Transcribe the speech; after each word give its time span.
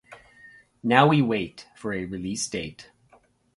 Now 0.81 1.05
we 1.09 1.21
wait 1.21 1.67
for 1.75 1.93
a 1.93 2.05
release 2.05 2.47
date. 2.49 2.89